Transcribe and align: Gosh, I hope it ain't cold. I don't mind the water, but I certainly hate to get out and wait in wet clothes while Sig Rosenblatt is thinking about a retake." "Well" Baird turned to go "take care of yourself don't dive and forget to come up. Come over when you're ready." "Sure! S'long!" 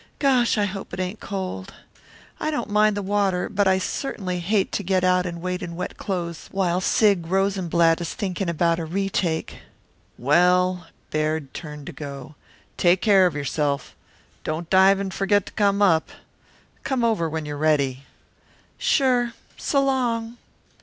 Gosh, 0.17 0.57
I 0.57 0.65
hope 0.65 0.95
it 0.95 0.99
ain't 0.99 1.19
cold. 1.19 1.75
I 2.39 2.49
don't 2.49 2.71
mind 2.71 2.97
the 2.97 3.03
water, 3.03 3.47
but 3.47 3.67
I 3.67 3.77
certainly 3.77 4.39
hate 4.39 4.71
to 4.71 4.81
get 4.81 5.03
out 5.03 5.27
and 5.27 5.43
wait 5.43 5.61
in 5.61 5.75
wet 5.75 5.95
clothes 5.95 6.49
while 6.51 6.81
Sig 6.81 7.27
Rosenblatt 7.27 8.01
is 8.01 8.15
thinking 8.15 8.49
about 8.49 8.79
a 8.79 8.85
retake." 8.85 9.59
"Well" 10.17 10.87
Baird 11.11 11.53
turned 11.53 11.85
to 11.85 11.91
go 11.91 12.33
"take 12.77 12.99
care 12.99 13.27
of 13.27 13.35
yourself 13.35 13.95
don't 14.43 14.71
dive 14.71 14.99
and 14.99 15.13
forget 15.13 15.45
to 15.45 15.53
come 15.53 15.83
up. 15.83 16.09
Come 16.81 17.03
over 17.05 17.29
when 17.29 17.45
you're 17.45 17.55
ready." 17.55 18.05
"Sure! 18.79 19.33
S'long!" 19.55 20.37